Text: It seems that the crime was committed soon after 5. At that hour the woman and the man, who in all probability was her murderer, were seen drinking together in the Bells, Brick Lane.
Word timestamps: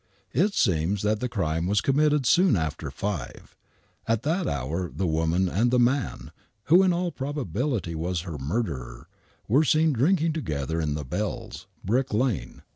It 0.33 0.55
seems 0.55 1.03
that 1.03 1.19
the 1.19 1.29
crime 1.29 1.67
was 1.67 1.79
committed 1.79 2.25
soon 2.25 2.55
after 2.55 2.89
5. 2.89 3.55
At 4.07 4.23
that 4.23 4.47
hour 4.47 4.89
the 4.89 5.05
woman 5.05 5.47
and 5.47 5.69
the 5.69 5.77
man, 5.77 6.31
who 6.63 6.81
in 6.81 6.91
all 6.91 7.11
probability 7.11 7.93
was 7.93 8.21
her 8.21 8.39
murderer, 8.39 9.07
were 9.47 9.63
seen 9.63 9.93
drinking 9.93 10.33
together 10.33 10.81
in 10.81 10.95
the 10.95 11.05
Bells, 11.05 11.67
Brick 11.83 12.15
Lane. 12.15 12.63